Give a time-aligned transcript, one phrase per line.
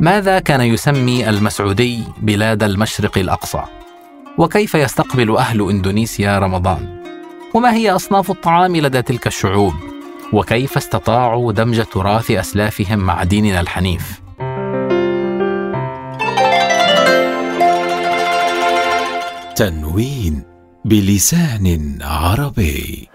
[0.00, 3.62] ماذا كان يسمي المسعودي بلاد المشرق الأقصى؟
[4.38, 7.02] وكيف يستقبل أهل إندونيسيا رمضان؟
[7.54, 9.74] وما هي أصناف الطعام لدى تلك الشعوب؟
[10.32, 14.20] وكيف استطاعوا دمج تراث أسلافهم مع ديننا الحنيف؟
[19.56, 20.42] تنوين
[20.84, 23.08] بلسان عربي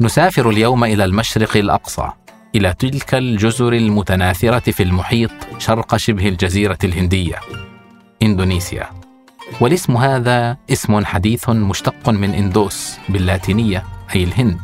[0.00, 2.10] نسافر اليوم إلى المشرق الأقصى
[2.54, 7.40] إلى تلك الجزر المتناثرة في المحيط شرق شبه الجزيرة الهندية
[8.22, 8.90] إندونيسيا.
[9.60, 14.58] والاسم هذا اسم حديث مشتق من إندوس باللاتينية أي الهند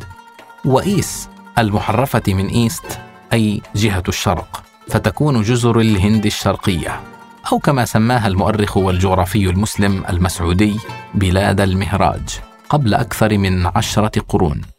[0.65, 2.99] وإيس المحرفة من إيست
[3.33, 7.01] أي جهة الشرق فتكون جزر الهند الشرقية
[7.51, 10.79] أو كما سماها المؤرخ والجغرافي المسلم المسعودي
[11.13, 12.39] بلاد المهراج
[12.69, 14.72] قبل أكثر من عشرة قرون.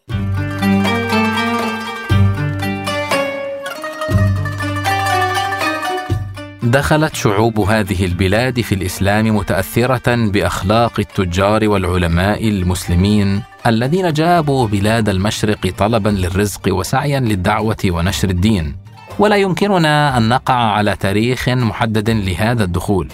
[6.65, 15.75] دخلت شعوب هذه البلاد في الإسلام متأثرة بأخلاق التجار والعلماء المسلمين الذين جابوا بلاد المشرق
[15.79, 18.77] طلبا للرزق وسعيا للدعوة ونشر الدين.
[19.19, 23.09] ولا يمكننا أن نقع على تاريخ محدد لهذا الدخول.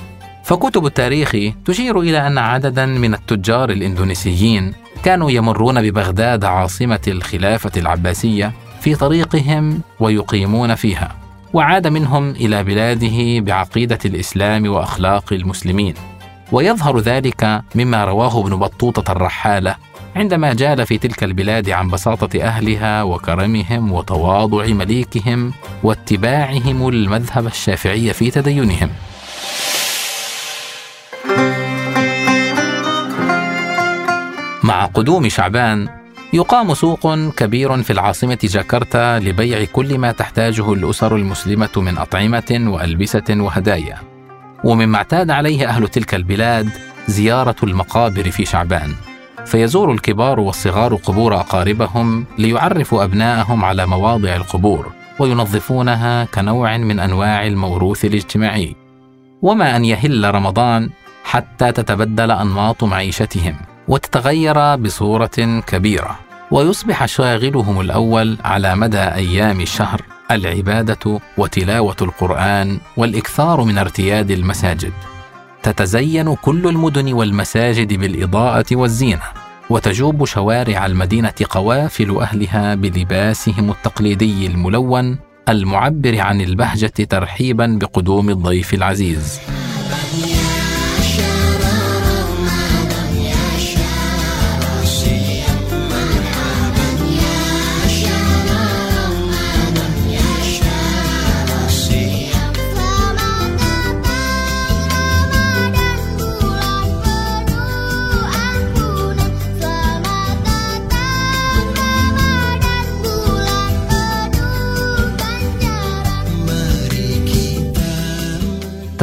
[0.45, 8.53] فكتب التاريخ تشير إلى أن عددا من التجار الإندونيسيين كانوا يمرون ببغداد عاصمة الخلافة العباسية
[8.81, 11.20] في طريقهم ويقيمون فيها.
[11.53, 15.95] وعاد منهم إلى بلاده بعقيدة الإسلام وأخلاق المسلمين.
[16.53, 19.77] ويظهر ذلك مما رواه ابن بطوطة الرحالة
[20.17, 28.31] عندما جال في تلك البلاد عن بساطة أهلها وكرمهم وتواضع مليكهم واتباعهم المذهب الشافعي في
[28.31, 28.91] تدينهم.
[34.63, 36.00] مع قدوم شعبان
[36.33, 43.25] يقام سوق كبير في العاصمة جاكرتا لبيع كل ما تحتاجه الأسر المسلمة من أطعمة وألبسة
[43.31, 43.97] وهدايا.
[44.65, 46.69] ومما اعتاد عليه أهل تلك البلاد
[47.09, 48.95] زيارة المقابر في شعبان.
[49.47, 58.05] فيزور الكبار والصغار قبور أقاربهم ليعرفوا أبناءهم على مواضع القبور وينظفونها كنوع من أنواع الموروث
[58.05, 58.77] الاجتماعي.
[59.43, 60.91] وما أن يهل رمضان
[61.25, 63.57] حتى تتبدل أنماط معيشتهم
[63.89, 66.19] وتتغير بصورة كبيرة
[66.51, 74.93] ويصبح شاغلهم الأول على مدى أيام الشهر العبادة وتلاوة القرآن والإكثار من ارتياد المساجد.
[75.63, 79.23] تتزين كل المدن والمساجد بالإضاءة والزينة
[79.71, 89.41] وتجوب شوارع المدينة قوافل أهلها بلباسهم التقليدي الملون المعبر عن البهجة ترحيبا بقدوم الضيف العزيز.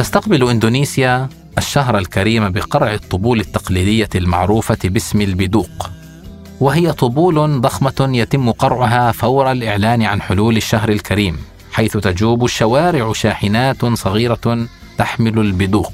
[0.08, 5.90] تستقبل إندونيسيا الشهر الكريم بقرع الطبول التقليدية المعروفة باسم البدوق.
[6.60, 11.38] وهي طبول ضخمة يتم قرعها فور الإعلان عن حلول الشهر الكريم
[11.72, 14.66] حيث تجوب الشوارع شاحنات صغيرة
[14.98, 15.92] تحمل البدوق.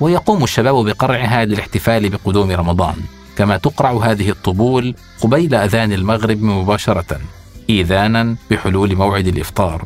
[0.00, 2.96] ويقوم الشباب بقرعها للاحتفال بقدوم رمضان
[3.36, 7.20] كما تقرع هذه الطبول قبيل أذان المغرب مباشرة
[7.70, 9.84] إيذانا بحلول موعد الإفطار.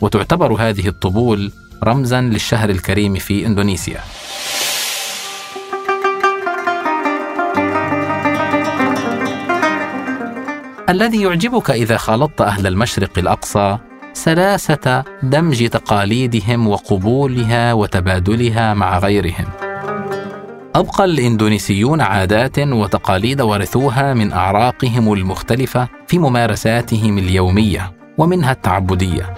[0.00, 1.52] وتعتبر هذه الطبول
[1.84, 4.00] رمزا للشهر الكريم في إندونيسيا.
[10.88, 13.78] الذي يعجبك إذا خالطت أهل المشرق الأقصى
[14.12, 19.46] سلاسة دمج تقاليدهم وقبولها وتبادلها مع غيرهم.
[20.74, 29.34] أبقى الإندونيسيون عادات وتقاليد ورثوها من أعراقهم المختلفة في ممارساتهم اليومية ومنها التعبدية.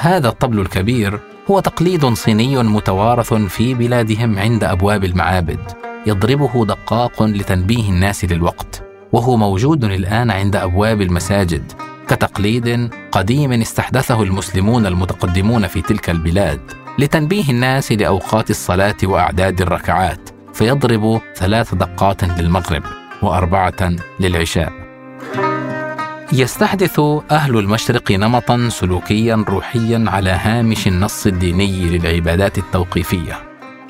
[0.00, 5.58] هذا الطبل الكبير هو تقليد صيني متوارث في بلادهم عند أبواب المعابد
[6.06, 11.72] يضربه دقاق لتنبيه الناس للوقت وهو موجود الآن عند أبواب المساجد
[12.08, 16.60] كتقليد قديم استحدثه المسلمون المتقدمون في تلك البلاد
[16.98, 22.82] لتنبيه الناس لأوقات الصلاة وأعداد الركعات فيضرب ثلاث دقات للمغرب
[23.22, 24.77] وأربعة للعشاء.
[26.32, 33.38] يستحدث أهل المشرق نمطا سلوكيا روحيا على هامش النص الديني للعبادات التوقيفية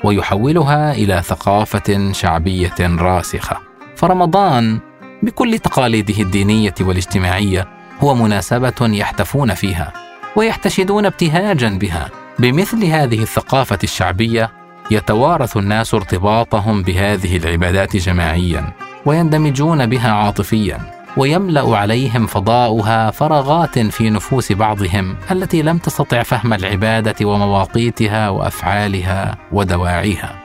[0.03, 3.57] ويحولها إلى ثقافة شعبية راسخة.
[3.95, 4.79] فرمضان
[5.23, 7.67] بكل تقاليده الدينية والاجتماعية
[7.99, 9.93] هو مناسبة يحتفون فيها
[10.35, 12.09] ويحتشدون ابتهاجا بها.
[12.39, 14.51] بمثل هذه الثقافة الشعبية
[14.91, 18.73] يتوارث الناس ارتباطهم بهذه العبادات جماعيا
[19.05, 20.98] ويندمجون بها عاطفيا.
[21.17, 30.39] ويملأ عليهم فضاؤها فراغات في نفوس بعضهم التي لم تستطع فهم العبادة ومواقيتها وأفعالها ودواعيها.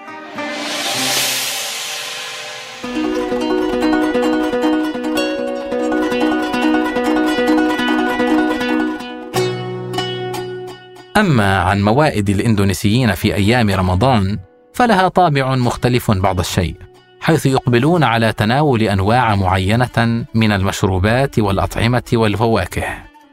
[11.16, 14.38] أما عن موائد الإندونيسيين في أيام رمضان
[14.72, 16.93] فلها طابع مختلف بعض الشيء.
[17.24, 22.84] حيث يقبلون على تناول أنواع معينة من المشروبات والأطعمة والفواكه.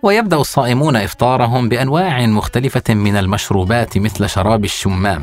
[0.03, 5.21] ويبدأ الصائمون إفطارهم بأنواع مختلفة من المشروبات مثل شراب الشمام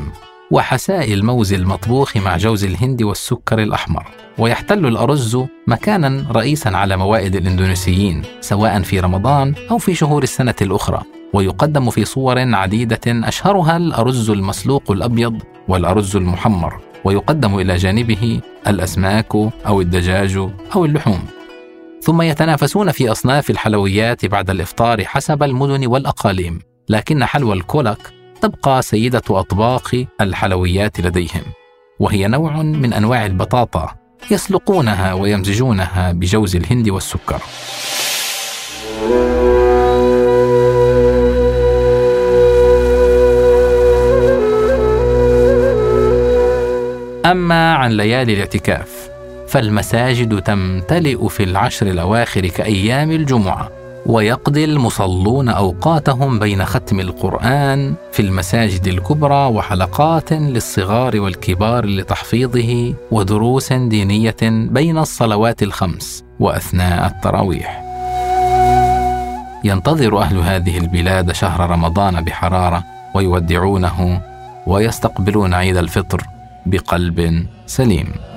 [0.51, 4.05] وحساء الموز المطبوخ مع جوز الهند والسكر الأحمر.
[4.37, 5.37] ويحتل الأرز
[5.67, 11.01] مكانا رئيسا على موائد الإندونيسيين سواء في رمضان أو في شهور السنة الأخرى.
[11.33, 16.88] ويقدم في صور عديدة أشهرها الأرز المسلوق الأبيض والأرز المحمر.
[17.03, 19.35] ويقدم إلى جانبه الأسماك
[19.67, 20.37] أو الدجاج
[20.75, 21.25] أو اللحوم.
[22.01, 26.59] ثم يتنافسون في أصناف الحلويات بعد الإفطار حسب المدن والأقاليم
[26.89, 31.43] لكن حلوى الكولك تبقى سيدة أطباق الحلويات لديهم
[31.99, 33.95] وهي نوع من أنواع البطاطا
[34.31, 37.41] يسلقونها ويمزجونها بجوز الهند والسكر.
[47.31, 49.09] أما عن ليالي الاعتكاف
[49.47, 53.71] فالمساجد تمتلئ في العشر الأواخر كأيام الجمعة
[54.05, 64.37] ويقضي المصلون أوقاتهم بين ختم القرآن في المساجد الكبرى وحلقات للصغار والكبار لتحفيظه ودروس دينية
[64.41, 67.83] بين الصلوات الخمس وأثناء التراويح.
[69.63, 72.83] ينتظر أهل هذه البلاد شهر رمضان بحرارة
[73.15, 74.21] ويودعونه
[74.67, 78.28] ويستقبلون عيد الفطر بقلب سليم.